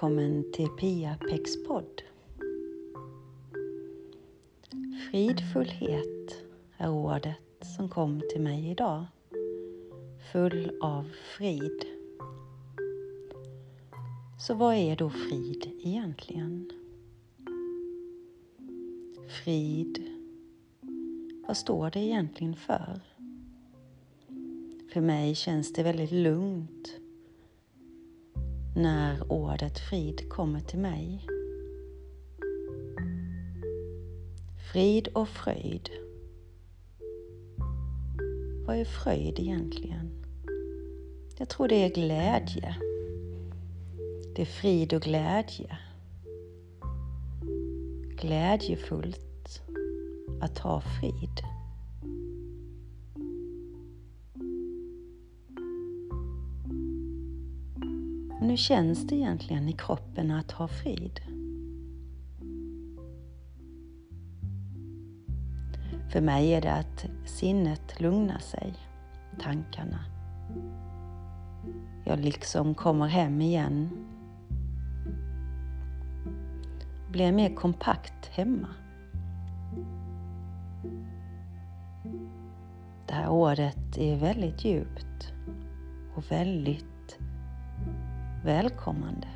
[0.00, 2.02] välkommen till Pia Pex podd.
[5.10, 6.44] Fridfullhet
[6.76, 7.36] är ordet
[7.76, 9.04] som kom till mig idag.
[10.32, 11.84] Full av frid.
[14.46, 16.70] Så vad är då frid egentligen?
[19.44, 20.02] Frid,
[21.46, 23.00] vad står det egentligen för?
[24.92, 26.99] För mig känns det väldigt lugnt
[28.82, 31.26] när ordet frid kommer till mig.
[34.72, 35.90] Frid och fröjd.
[38.66, 40.24] Vad är fröjd egentligen?
[41.38, 42.76] Jag tror det är glädje.
[44.36, 45.78] Det är frid och glädje.
[48.20, 49.62] Glädjefullt
[50.40, 51.59] att ha frid.
[58.40, 61.20] Men hur känns det egentligen i kroppen att ha frid?
[66.12, 68.74] För mig är det att sinnet lugnar sig,
[69.40, 70.04] tankarna.
[72.04, 73.88] Jag liksom kommer hem igen.
[77.10, 78.68] Blir mer kompakt hemma.
[83.06, 85.32] Det här året är väldigt djupt
[86.14, 86.89] och väldigt
[88.44, 89.28] välkommande.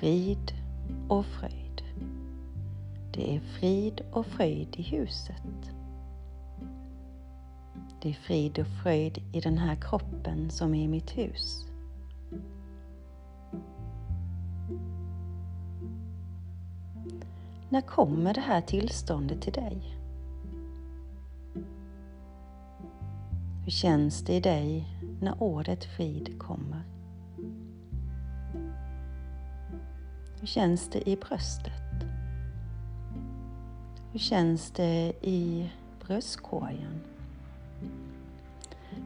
[0.00, 0.52] Frid
[1.08, 1.82] och fröjd.
[3.12, 5.72] Det är frid och fröjd i huset.
[8.02, 11.66] Det är frid och fröjd i den här kroppen som är mitt hus.
[17.68, 19.98] När kommer det här tillståndet till dig?
[23.64, 24.93] Hur känns det i dig
[25.24, 26.82] när ordet frid kommer?
[30.40, 31.72] Hur känns det i bröstet?
[34.12, 35.70] Hur känns det i
[36.06, 37.00] bröstkorgen?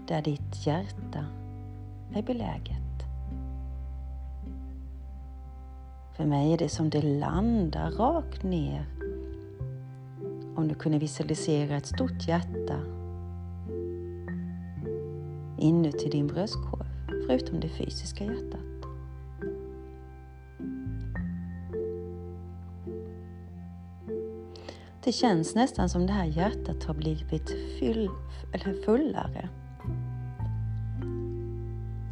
[0.07, 1.27] Där ditt hjärta
[2.15, 2.79] är beläget.
[6.17, 8.87] För mig är det som det landar rakt ner.
[10.57, 12.98] Om du kunde visualisera ett stort hjärta
[15.59, 16.87] inuti din bröstkorg,
[17.27, 18.61] förutom det fysiska hjärtat.
[25.05, 28.09] Det känns nästan som det här hjärtat har blivit fyll,
[28.53, 29.49] eller fullare.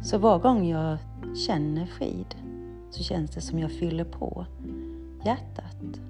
[0.03, 0.97] Så var gång jag
[1.47, 2.35] känner frid
[2.89, 4.45] så känns det som jag fyller på
[5.25, 6.06] hjärtat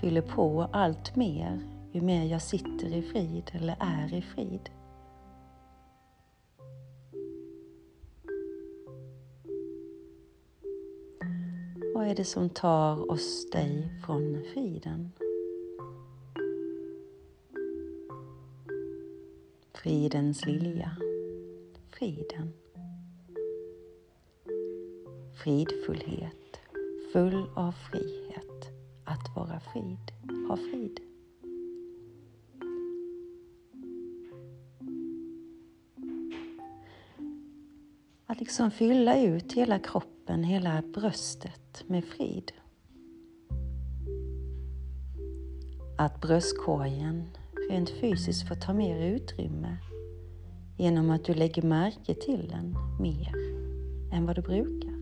[0.00, 1.60] fyller på allt mer
[1.92, 4.70] ju mer jag sitter i frid eller är i frid.
[11.94, 15.12] Vad är det som tar oss dig från friden?
[19.74, 20.96] Fridens vilja,
[21.90, 22.52] friden.
[25.44, 26.60] Fridfullhet,
[27.12, 28.49] full av frihet
[29.60, 30.12] vara frid,
[30.48, 31.00] ha frid.
[38.26, 42.52] Att liksom fylla ut hela kroppen, hela bröstet med frid.
[45.98, 47.28] Att bröstkorgen
[47.70, 49.76] rent fysiskt får ta mer utrymme
[50.78, 53.34] genom att du lägger märke till den mer
[54.12, 55.00] än vad du brukar.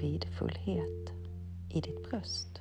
[0.00, 1.09] fridfullhet
[1.70, 2.60] i ditt bröst.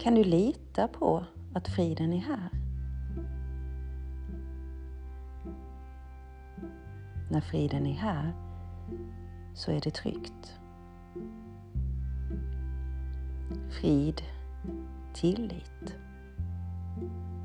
[0.00, 1.24] Kan du lita på
[1.54, 2.50] att friden är här?
[7.30, 8.32] När friden är här
[9.54, 10.59] så är det tryggt.
[13.80, 14.22] Frid,
[15.14, 15.98] tillit,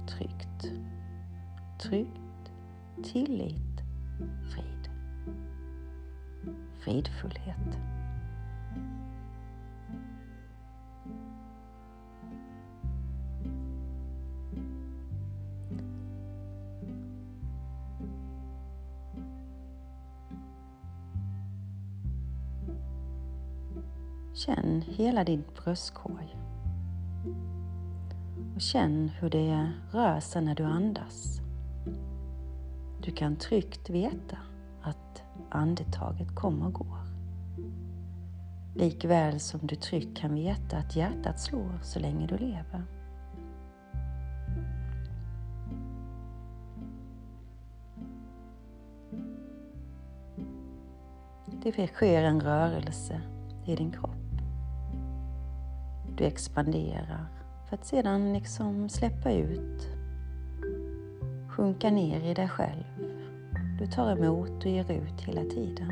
[0.05, 0.73] tryggt,
[1.79, 2.51] tryggt,
[3.03, 3.83] tillit,
[4.49, 4.89] frid,
[6.79, 7.94] fridfullhet.
[24.35, 26.37] Känn hela din bröstkorg.
[28.55, 31.39] Och känn hur det rör sig när du andas.
[33.01, 34.37] Du kan tryggt veta
[34.81, 36.97] att andetaget kommer och går.
[38.75, 42.83] Likväl som du tryggt kan veta att hjärtat slår så länge du lever.
[51.63, 53.21] Det sker en rörelse
[53.65, 54.14] i din kropp.
[56.25, 57.25] Du expanderar
[57.69, 59.89] för att sedan liksom släppa ut,
[61.49, 62.83] sjunka ner i dig själv.
[63.79, 65.87] Du tar emot och ger ut hela tiden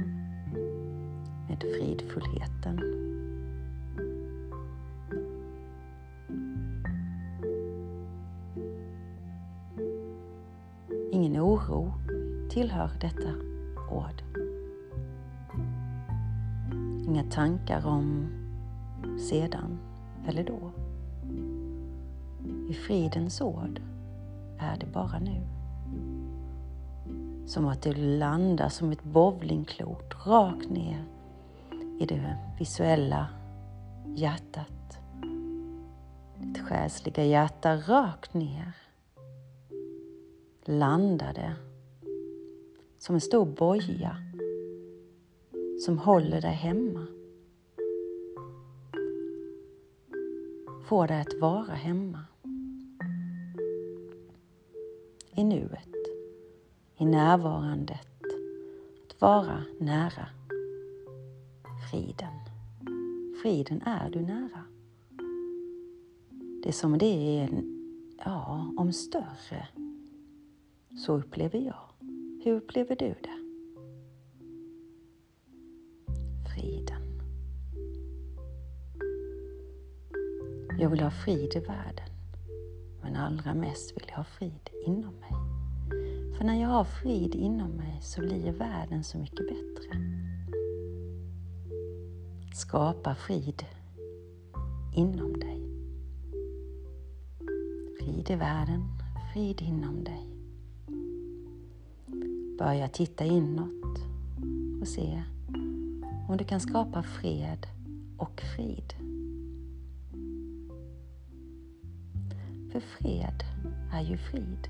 [1.49, 2.79] med fridfullheten.
[11.11, 11.93] Ingen oro
[12.49, 13.29] tillhör detta
[13.91, 14.23] ord.
[17.07, 18.27] Inga tankar om
[19.29, 19.92] sedan
[20.27, 20.71] eller då.
[22.69, 23.81] I fridens ord
[24.59, 25.41] är det bara nu.
[27.47, 31.05] Som att du landar som ett bowlingklot rakt ner
[31.99, 33.27] i det visuella
[34.15, 34.97] hjärtat.
[36.37, 38.73] Ditt själsliga hjärta rakt ner.
[40.65, 41.55] Landade
[42.99, 44.17] som en stor boja
[45.85, 47.07] som håller dig hemma.
[50.93, 52.19] Får dig att vara hemma.
[55.35, 55.89] I nuet,
[56.97, 58.07] i närvarandet,
[59.09, 60.27] att vara nära
[61.91, 62.33] friden.
[63.41, 64.63] Friden är du nära.
[66.63, 67.63] Det är som det är,
[68.25, 69.67] ja, om större.
[71.05, 72.07] Så upplever jag.
[72.43, 73.42] Hur upplever du det?
[80.83, 82.09] Jag vill ha frid i världen.
[83.01, 85.31] Men allra mest vill jag ha frid inom mig.
[86.37, 89.99] För när jag har frid inom mig så blir världen så mycket bättre.
[92.55, 93.65] Skapa frid
[94.95, 95.61] inom dig.
[97.99, 98.83] Frid i världen,
[99.33, 100.29] frid inom dig.
[102.59, 103.99] Börja titta inåt
[104.81, 105.23] och se
[106.29, 107.67] om du kan skapa fred
[108.17, 108.92] och frid.
[112.73, 113.43] För fred
[113.91, 114.67] är ju frid.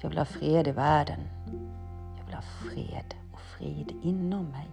[0.00, 1.20] Jag vill ha fred i världen.
[2.18, 4.68] Jag vill ha fred och frid inom mig.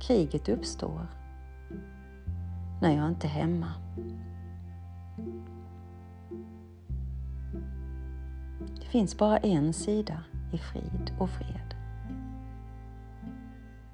[0.00, 1.06] Kriget uppstår
[2.82, 3.72] när jag inte är hemma.
[8.80, 10.20] Det finns bara en sida
[10.52, 11.74] i frid och fred.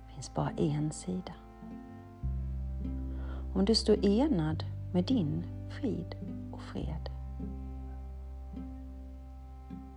[0.06, 1.32] Det finns bara en sida.
[3.55, 6.14] Om du står enad med din frid
[6.52, 7.11] och fred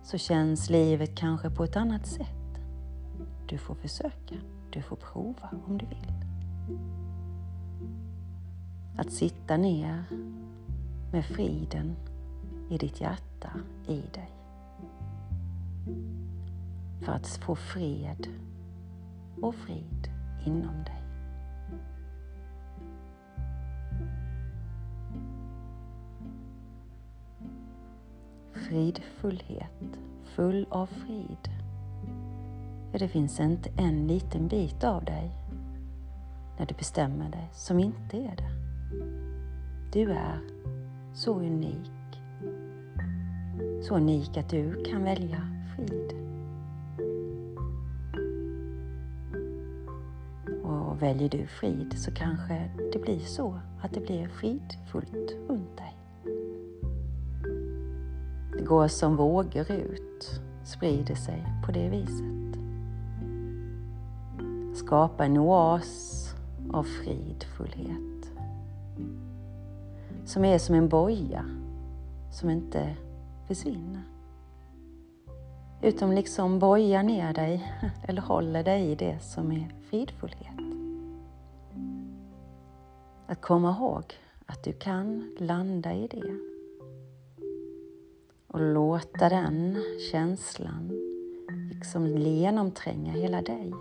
[0.04, 2.60] så känns livet kanske på ett annat sätt.
[3.48, 4.34] Du får försöka.
[4.70, 6.12] Du får prova om du vill.
[8.96, 10.04] Att sitta ner
[11.12, 11.96] med friden
[12.70, 13.50] i ditt hjärta,
[13.88, 14.30] i dig.
[17.02, 18.26] För att få fred
[19.42, 20.08] och frid
[20.46, 21.03] inom dig.
[28.74, 31.50] Fridfullhet, full av frid
[32.92, 35.30] för det finns inte en liten bit av dig
[36.58, 38.50] när du bestämmer dig som inte är det.
[39.92, 40.40] Du är
[41.14, 42.20] så unik.
[43.82, 46.12] Så unik att du kan välja frid.
[50.62, 56.03] Och väljer du frid så kanske det blir så att det blir fridfullt runt dig.
[58.64, 62.34] Det går som vågor ut, sprider sig på det viset
[64.74, 66.34] skapa en oas
[66.72, 68.32] av fridfullhet.
[70.24, 71.44] Som är som en boja
[72.32, 72.96] som inte
[73.48, 74.02] försvinner.
[75.82, 77.72] Utan liksom bojar ner dig
[78.08, 80.60] eller håller dig i det som är fridfullhet.
[83.26, 84.04] Att komma ihåg
[84.46, 86.53] att du kan landa i det
[88.54, 89.76] och låta den
[90.10, 90.92] känslan
[91.72, 93.72] liksom genomtränga hela dig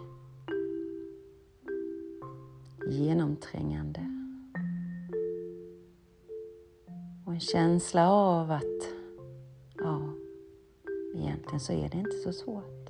[2.89, 3.99] genomträngande.
[7.25, 8.87] Och en känsla av att,
[9.77, 10.13] ja,
[11.15, 12.89] egentligen så är det inte så svårt.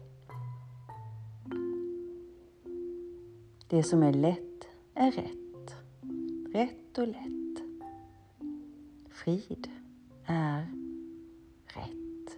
[3.68, 5.75] Det som är lätt är rätt.
[6.54, 7.63] Rätt och lätt.
[9.10, 9.68] Frid
[10.25, 10.83] är
[11.75, 12.38] rätt.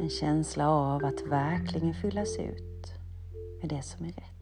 [0.00, 2.92] En känsla av att verkligen fyllas ut
[3.60, 4.34] med det som är rätt.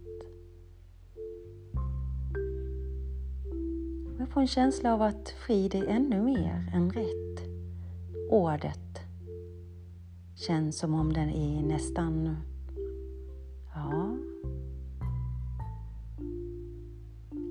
[4.19, 7.49] Jag får en känsla av att frid är ännu mer än rätt.
[8.31, 9.01] Ordet
[10.37, 12.37] känns som om den är nästan,
[13.75, 14.17] ja,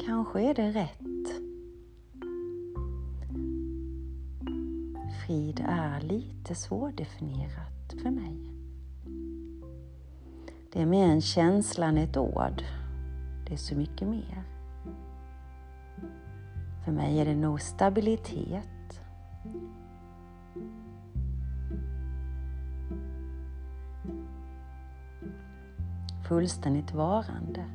[0.06, 1.11] kanske är det rätt.
[5.32, 8.38] Frid är lite svårdefinierat för mig.
[10.74, 12.64] Det är mer en känsla än ett ord.
[13.48, 14.44] Det är så mycket mer.
[16.86, 19.02] För mig är det nog stabilitet.
[26.28, 27.66] Fullständigt varande.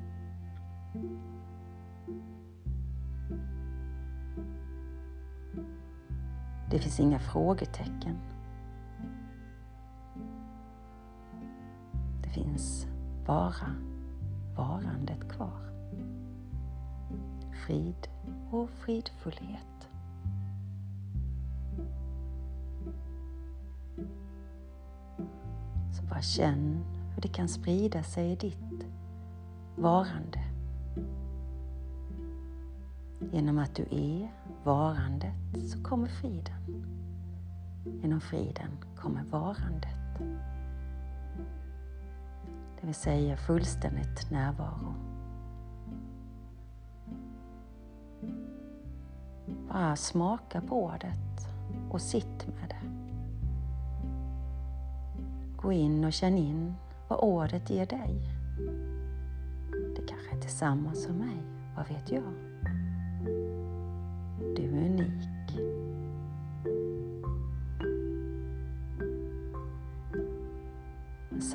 [6.77, 8.19] Det finns inga frågetecken.
[12.23, 12.87] Det finns
[13.27, 13.75] bara
[14.57, 15.61] varandet kvar.
[17.67, 18.09] Frid
[18.51, 19.89] och fridfullhet.
[25.93, 28.87] Så bara känn hur det kan sprida sig i ditt
[29.77, 30.45] varande.
[33.33, 34.33] Genom att du är
[34.65, 36.56] varandet så kommer friden.
[38.03, 40.19] Genom friden kommer varandet.
[42.81, 44.95] Det vill säga fullständigt närvaro.
[49.69, 51.15] Bara smaka på det
[51.91, 52.91] och sitt med det.
[55.57, 56.75] Gå in och känn in
[57.09, 58.21] vad ordet ger dig.
[59.97, 61.37] Det kanske är tillsammans som mig,
[61.77, 62.23] vad vet jag?
[64.57, 65.36] Du är unik.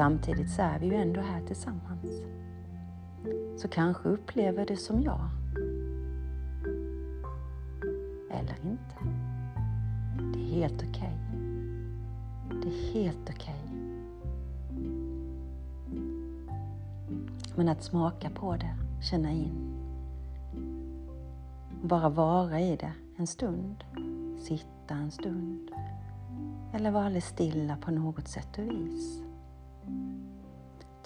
[0.01, 2.21] Samtidigt så är vi ju ändå här tillsammans.
[3.57, 5.29] Så kanske upplever du som jag
[8.31, 8.95] eller inte.
[10.33, 11.17] Det är helt okej.
[12.47, 12.59] Okay.
[12.61, 13.55] Det är helt okej.
[13.63, 13.77] Okay.
[17.55, 19.73] Men att smaka på det, känna in.
[21.83, 23.83] Bara vara i det en stund.
[24.39, 25.71] Sitta en stund.
[26.73, 29.30] Eller vara alldeles stilla på något sätt och vis.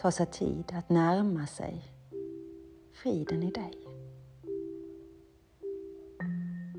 [0.05, 1.83] Ta sig tid att närma sig
[2.93, 3.73] friden i dig.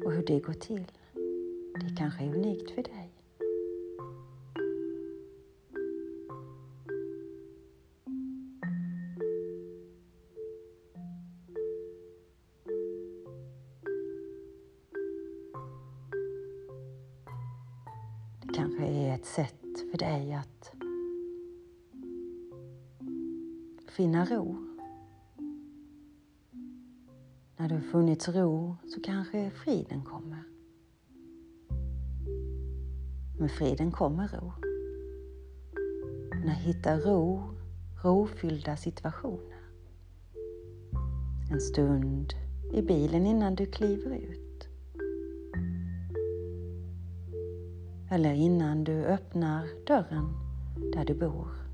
[0.04, 0.92] Och hur det går till,
[1.75, 3.06] det kanske är unikt för dig.
[28.20, 30.42] När ro så kanske friden kommer.
[33.38, 34.52] Med friden kommer ro.
[36.30, 37.42] Men att hitta ro,
[38.04, 39.61] rofyllda situationer.
[41.50, 42.32] En stund
[42.73, 44.68] i bilen innan du kliver ut.
[48.11, 50.32] Eller innan du öppnar dörren
[50.92, 51.65] där du bor.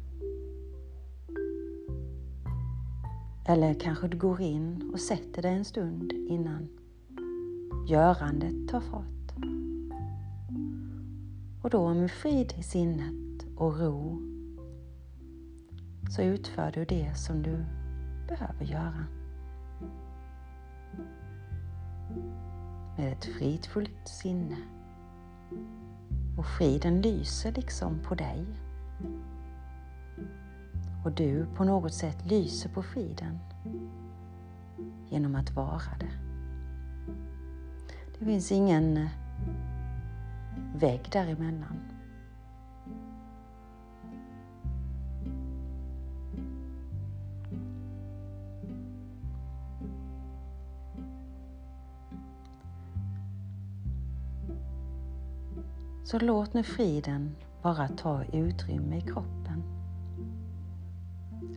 [3.44, 6.68] Eller kanske du går in och sätter dig en stund innan
[7.88, 9.06] görandet tar fart.
[11.62, 14.22] Och då med frid i sinnet och ro
[16.10, 17.64] så utför du det som du
[18.28, 19.04] behöver göra.
[22.96, 24.56] Med ett fridfullt sinne.
[26.38, 28.46] Och friden lyser liksom på dig
[31.04, 33.38] och du på något sätt lyser på friden
[35.10, 36.12] genom att vara det.
[38.18, 39.08] Det finns ingen eh,
[40.74, 41.80] vägg däremellan.
[56.04, 59.81] Så låt nu friden bara ta utrymme i kroppen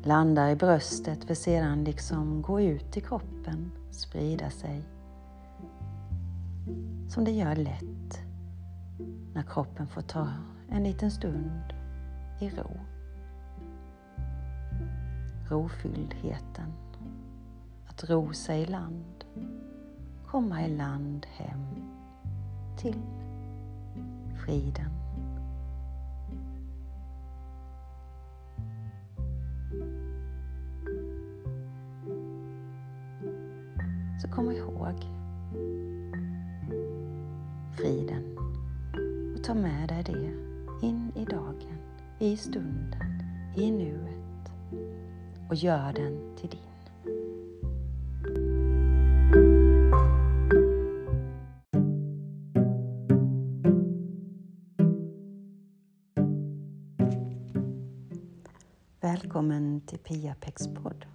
[0.05, 4.83] landar i bröstet för sedan liksom gå ut i kroppen, sprida sig.
[7.09, 8.19] Som det gör lätt
[9.33, 10.27] när kroppen får ta
[10.69, 11.73] en liten stund
[12.39, 12.71] i ro.
[15.49, 16.73] rofylldheten.
[17.87, 19.25] Att ro sig i land,
[20.27, 21.65] komma i land hem
[22.77, 23.01] till
[24.45, 24.84] friden.
[34.35, 34.95] Kom ihåg
[37.77, 38.37] friden
[39.35, 40.31] och ta med dig det
[40.87, 41.77] in i dagen,
[42.19, 43.23] i stunden,
[43.55, 44.51] i nuet
[45.49, 46.59] och gör den till din.
[59.01, 61.05] Välkommen till Pia Pex podd.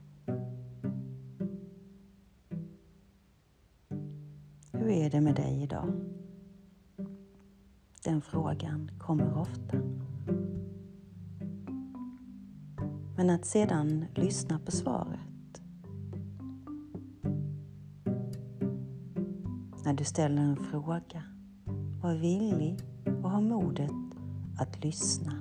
[5.11, 5.93] Är det med dig idag?
[8.05, 9.77] Den frågan kommer ofta.
[13.17, 15.61] Men att sedan lyssna på svaret.
[19.85, 21.23] När du ställer en fråga,
[22.03, 22.79] var villig
[23.23, 23.91] och ha modet
[24.59, 25.33] att lyssna.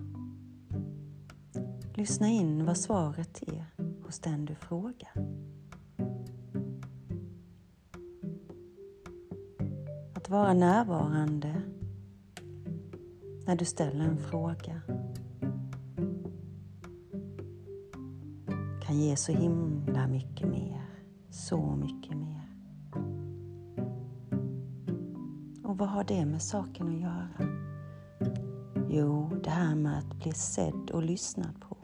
[1.93, 3.65] Lyssna in vad svaret är
[4.05, 5.38] hos den du frågar.
[10.29, 11.61] Att vara närvarande
[13.45, 14.81] när du ställer en fråga
[18.81, 20.81] kan ge så himla mycket mer,
[21.29, 22.49] så mycket mer.
[25.63, 27.29] Och vad har det med saken att göra?
[28.89, 31.77] Jo, det här med att bli sedd och lyssnad på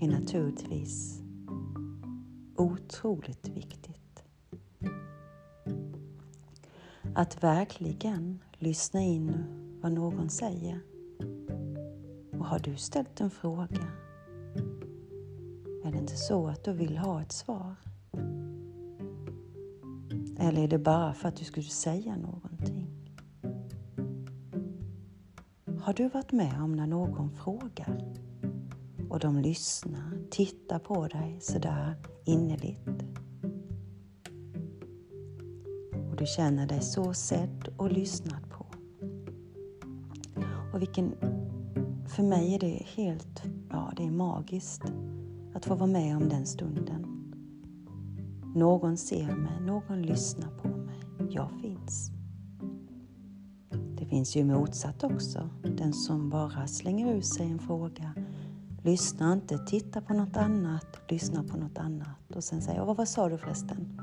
[0.00, 1.22] är naturligtvis
[2.56, 3.91] otroligt viktigt.
[7.14, 9.44] Att verkligen lyssna in
[9.82, 10.80] vad någon säger.
[12.32, 13.88] Och har du ställt en fråga
[15.84, 17.74] är det inte så att du vill ha ett svar?
[20.38, 22.86] Eller är det bara för att du skulle säga någonting?
[25.80, 28.14] Har du varit med om när någon frågar
[29.10, 31.94] och de lyssnar, tittar på dig sådär
[32.24, 33.01] innerligt
[36.22, 38.66] du känner dig så sedd och lyssnad på?
[40.72, 41.14] Och vilken,
[42.08, 44.82] för mig är det helt, ja det är magiskt
[45.54, 47.06] att få vara med om den stunden.
[48.54, 51.00] Någon ser mig, någon lyssnar på mig.
[51.30, 52.10] Jag finns.
[53.98, 55.48] Det finns ju motsatt också.
[55.76, 58.14] Den som bara slänger ur sig en fråga,
[58.82, 63.08] lyssnar inte, tittar på något annat, lyssnar på något annat och sen säger jag, vad
[63.08, 64.01] sa du förresten?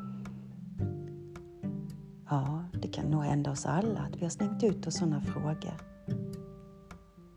[2.30, 5.74] Ja, det kan nog hända oss alla att vi har slängt ut oss sådana frågor.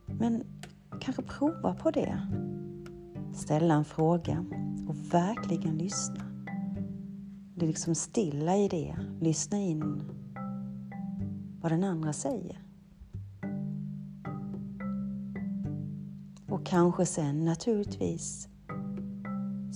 [0.07, 0.45] Men
[1.01, 2.29] kanske prova på det.
[3.35, 4.45] Ställa en fråga
[4.89, 6.25] och verkligen lyssna.
[7.55, 8.97] Bli liksom stilla i det.
[9.21, 10.03] Lyssna in
[11.61, 12.63] vad den andra säger.
[16.49, 18.49] Och kanske sen naturligtvis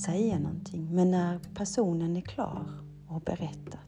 [0.06, 0.94] säga någonting.
[0.94, 2.66] Men när personen är klar
[3.08, 3.85] och berättar berättat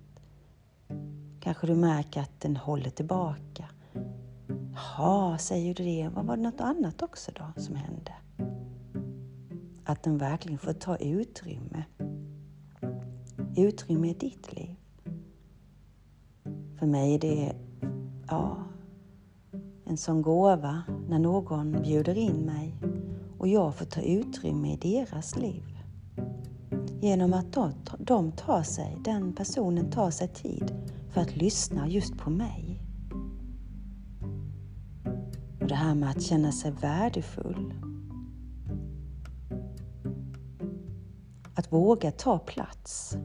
[1.49, 3.65] kanske du märker att den håller tillbaka
[4.75, 6.11] Jaha, säger du det?
[6.15, 8.13] Vad var det något annat också då som hände?
[9.85, 11.85] Att den verkligen får ta utrymme.
[13.57, 14.77] Utrymme i ditt liv.
[16.79, 17.53] För mig är det,
[18.29, 18.57] ja,
[19.85, 22.75] en sån gåva när någon bjuder in mig
[23.39, 25.65] och jag får ta utrymme i deras liv.
[27.01, 27.57] Genom att
[27.99, 30.75] de tar sig, den personen tar sig tid
[31.19, 32.81] för att lyssna just på mig.
[35.61, 37.75] Och det här med att känna sig värdefull.
[41.55, 43.17] Att våga ta plats.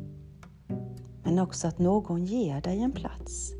[1.23, 3.53] Men också att någon ger dig en plats.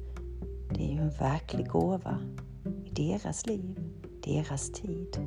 [0.70, 2.20] Det är ju en verklig gåva
[2.86, 3.80] i deras liv,
[4.24, 5.18] deras tid.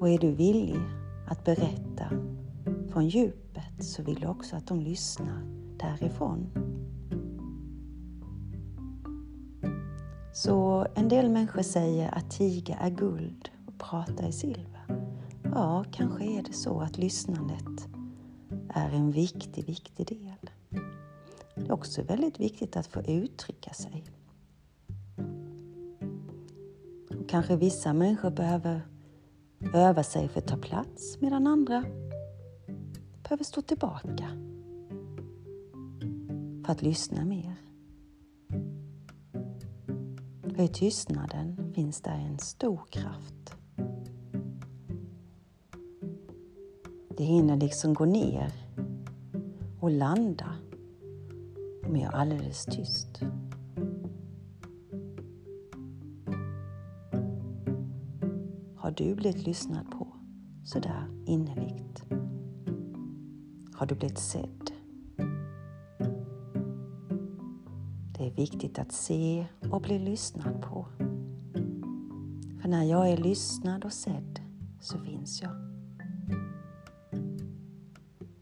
[0.00, 0.80] Och är du villig
[1.26, 2.08] att berätta
[2.88, 3.08] från
[3.76, 5.42] sätt så vill du också att de lyssnar
[5.78, 6.50] därifrån.
[10.34, 14.86] Så en del människor säger att tiga är guld och prata är silver.
[15.42, 17.88] Ja, kanske är det så att lyssnandet
[18.74, 20.50] är en viktig, viktig del.
[21.54, 24.04] Det är också väldigt viktigt att få uttrycka sig.
[27.10, 28.80] Och kanske vissa människor behöver
[29.74, 31.84] öva sig för att ta plats medan andra
[33.28, 34.28] behöver stå tillbaka
[36.64, 37.56] för att lyssna mer.
[40.44, 43.56] Och i tystnaden finns där en stor kraft.
[47.16, 48.52] Det hinner liksom gå ner
[49.80, 50.56] och landa
[51.86, 53.20] om jag är alldeles tyst.
[58.76, 60.06] Har du blivit lyssnad på
[60.64, 62.25] sådär innerligt?
[63.78, 64.70] Har du blivit sedd?
[68.18, 70.86] Det är viktigt att se och bli lyssnad på.
[72.60, 74.40] För när jag är lyssnad och sedd
[74.80, 75.50] så finns jag.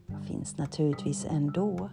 [0.05, 1.89] Jag finns naturligtvis ändå.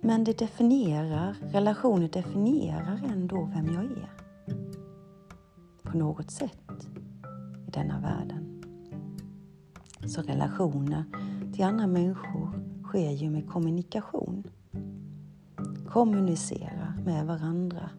[0.00, 4.10] Men det definierar, relationer definierar ändå vem jag är.
[5.82, 6.88] På något sätt
[7.68, 8.62] i denna världen.
[10.06, 11.04] Så relationer
[11.52, 14.44] till andra människor sker ju med kommunikation.
[15.88, 17.90] Kommunicera med varandra.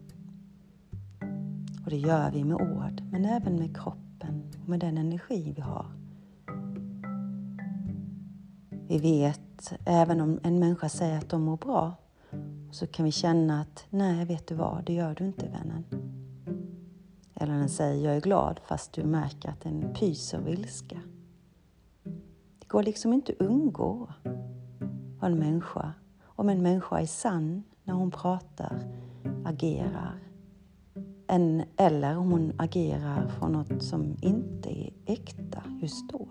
[1.84, 5.62] Och det gör vi med ord, men även med kroppen och med den energi vi
[5.62, 5.86] har.
[8.88, 11.94] Vi vet, även om en människa säger att de mår bra,
[12.72, 15.84] så kan vi känna att nej, vet du vad, det gör du inte vännen.
[17.34, 21.00] Eller den säger jag är glad fast du märker att den pyser av ilska.
[22.74, 24.08] Det går liksom inte att undgå
[25.20, 25.92] vad en människa,
[26.24, 28.78] om en människa är sann när hon pratar,
[29.44, 30.18] agerar,
[31.26, 36.28] en, eller om hon agerar från något som inte är äkta just då.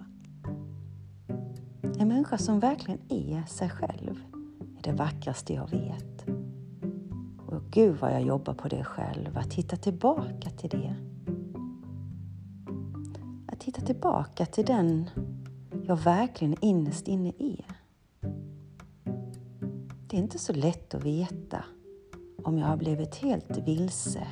[1.99, 4.23] En människa som verkligen är sig själv
[4.77, 6.25] är det vackraste jag vet.
[7.47, 10.95] Och gud vad jag jobbar på det själv, att hitta tillbaka till det.
[13.47, 15.10] Att hitta tillbaka till den
[15.85, 17.65] jag verkligen innerst inne är.
[20.07, 21.65] Det är inte så lätt att veta
[22.43, 24.27] om jag har blivit helt vilse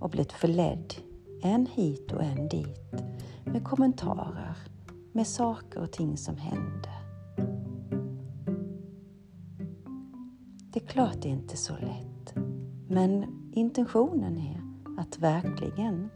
[0.00, 0.94] och blivit förledd
[1.42, 2.92] en hit och en dit
[3.44, 4.56] med kommentarer,
[5.12, 7.00] med saker och ting som händer.
[10.72, 12.34] Det är klart det är inte så lätt,
[12.88, 14.62] men intentionen är
[15.00, 16.10] att verkligen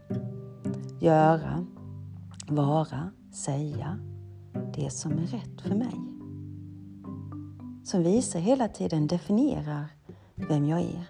[0.99, 1.65] göra,
[2.47, 3.99] vara, säga
[4.75, 6.01] det som är rätt för mig.
[7.83, 9.85] Som visar hela tiden, definierar
[10.35, 11.05] vem jag är,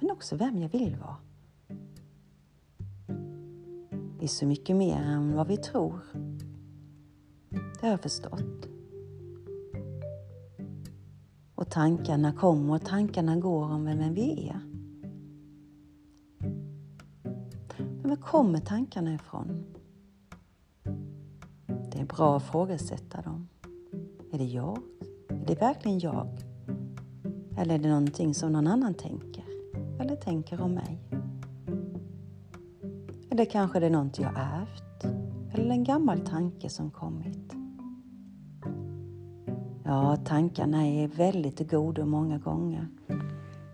[0.00, 1.16] men också vem jag vill vara.
[4.18, 6.00] Vi är så mycket mer än vad vi tror.
[7.48, 8.68] Det har jag förstått.
[11.54, 14.60] Och tankarna kommer och tankarna går om vem vi är.
[18.02, 19.69] Men var kommer tankarna ifrån?
[21.92, 23.48] Det är bra att ifrågasätta dem.
[24.32, 24.78] Är det jag?
[25.28, 26.28] Är det verkligen jag?
[27.58, 29.44] Eller är det någonting som någon annan tänker?
[30.00, 30.98] Eller tänker om mig?
[33.30, 35.04] Eller kanske det är något jag ärvt?
[35.54, 37.54] Eller en gammal tanke som kommit?
[39.84, 42.88] Ja, tankarna är väldigt goda många gånger.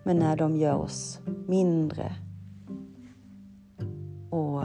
[0.04, 2.16] Men när de gör oss mindre
[4.30, 4.62] och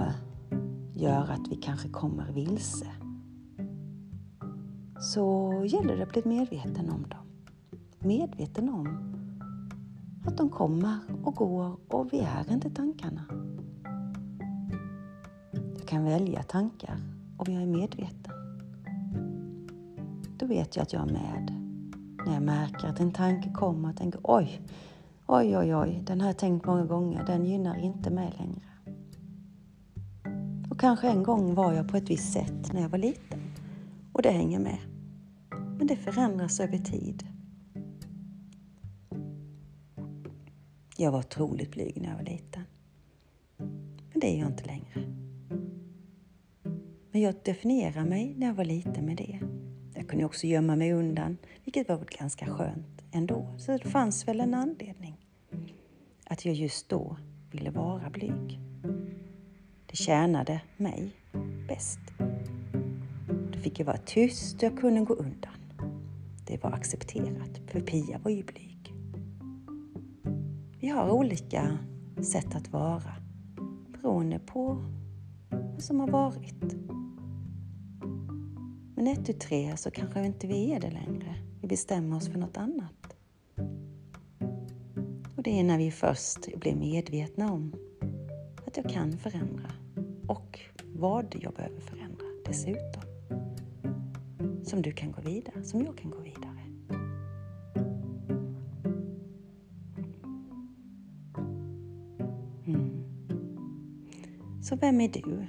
[0.93, 2.87] gör att vi kanske kommer vilse
[5.13, 7.26] så gäller det att bli medveten om dem.
[8.00, 8.88] Medveten om
[10.26, 13.26] att de kommer och går och vi är inte tankarna.
[15.52, 16.97] Jag kan välja tankar
[17.38, 18.34] om jag är medveten.
[20.38, 21.54] Då vet jag att jag är med.
[22.26, 24.62] När jag märker att en tanke kommer och tänker oj,
[25.28, 28.67] oj, oj, oj, den har jag tänkt många gånger, den gynnar inte mig längre.
[30.71, 33.39] Och kanske en gång var jag på ett visst sätt när jag var liten
[34.13, 34.90] och det hänger med.
[35.82, 37.28] Men det förändras över tid.
[40.98, 42.63] Jag var otroligt blyg när jag var liten.
[43.58, 45.13] Men det är jag inte längre.
[47.12, 49.39] Men jag definierar mig när jag var liten med det.
[49.96, 53.56] Jag kunde också gömma mig undan, vilket var ganska skönt ändå.
[53.58, 55.28] Så det fanns väl en anledning
[56.26, 57.17] att jag just då
[57.52, 58.60] ville vara blyg.
[59.86, 61.12] Det tjänade mig
[61.67, 62.00] bäst.
[63.52, 65.50] Då fick jag vara tyst och jag kunde gå undan.
[66.51, 68.93] Det var accepterat, för Pia var ju blyg.
[70.79, 71.77] Vi har olika
[72.23, 73.15] sätt att vara
[73.87, 74.85] beroende på
[75.49, 76.75] vad som har varit.
[78.95, 81.35] Men ett, tu, tre så kanske inte vi är det längre.
[81.61, 83.15] Vi bestämmer oss för något annat.
[85.35, 87.73] Och det är när vi först blir medvetna om
[88.67, 89.71] att jag kan förändra
[90.27, 90.59] och
[90.95, 93.03] vad jag behöver förändra dessutom.
[94.63, 96.20] Som du kan gå vidare, som jag kan gå
[104.71, 105.47] Så vem är du?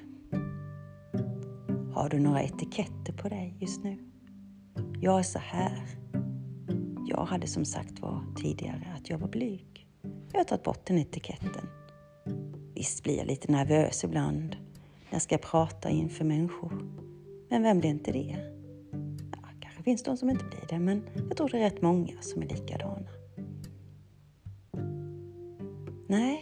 [1.93, 3.99] Har du några etiketter på dig just nu?
[5.01, 5.87] jag är så här.
[7.07, 9.87] Jag hade som sagt var tidigare att jag var blyg.
[10.33, 11.67] Jag har tagit bort den etiketten.
[12.75, 14.57] Visst blir jag lite nervös ibland
[15.09, 16.73] när jag ska prata inför människor.
[17.51, 18.37] Men vem blir inte det?
[19.33, 22.23] Ja, kanske finns de som inte blir det, men jag tror det är rätt många
[22.23, 23.09] som är likadana.
[26.09, 26.42] Nej,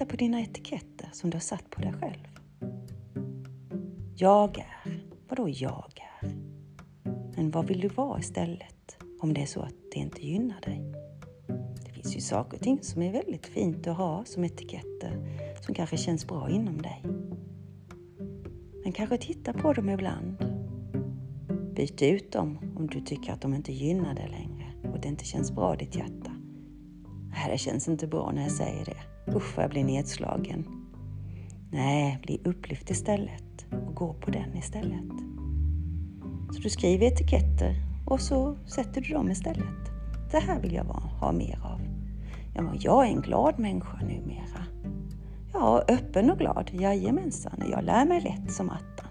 [0.00, 2.28] titta på dina etiketter som du har satt på dig själv.
[4.16, 5.04] Jag är.
[5.28, 6.28] Vadå jag är?
[7.36, 10.82] Men vad vill du vara istället om det är så att det inte gynnar dig?
[11.84, 15.74] Det finns ju saker och ting som är väldigt fint att ha som etiketter som
[15.74, 17.04] kanske känns bra inom dig.
[18.82, 20.36] Men kanske titta på dem ibland.
[21.74, 25.24] Byt ut dem om du tycker att de inte gynnar dig längre och det inte
[25.24, 26.32] känns bra i ditt hjärta.
[27.30, 28.99] Nej, det känns inte bra när jag säger det.
[29.34, 30.64] Usch vad jag blir nedslagen.
[31.72, 35.10] Nej, bli upplyft istället och gå på den istället.
[36.52, 37.74] Så du skriver etiketter
[38.06, 39.90] och så sätter du dem istället.
[40.30, 41.80] Det här vill jag ha mer av.
[42.54, 44.66] Ja, men jag är en glad människa numera.
[45.52, 47.62] Ja, öppen och glad, jajamensan.
[47.70, 49.08] Jag lär mig lätt som attan.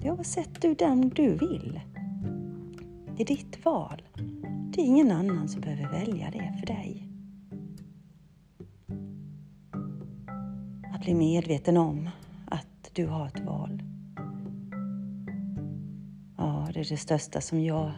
[0.00, 1.80] Ja, sätt du den du vill.
[3.16, 4.02] Det är ditt val.
[4.74, 7.13] Det är ingen annan som behöver välja det för dig.
[11.04, 12.10] Bli medveten om
[12.46, 13.82] att du har ett val.
[16.36, 17.92] Ja, det är det största som jag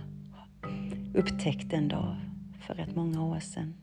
[1.14, 2.16] upptäckte en dag
[2.60, 3.74] för rätt många år sedan.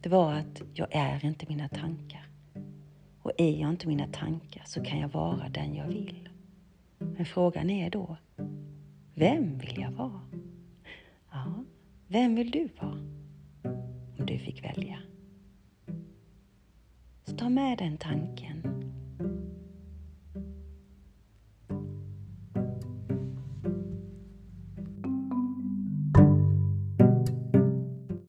[0.00, 2.26] Det var att jag är inte mina tankar.
[3.22, 6.28] Och är jag inte mina tankar så kan jag vara den jag vill.
[6.98, 8.16] Men frågan är då,
[9.14, 10.20] vem vill jag vara?
[11.30, 11.64] Ja,
[12.08, 12.98] vem vill du vara?
[14.18, 14.98] Om du fick välja.
[17.40, 18.69] Ta med den tanken.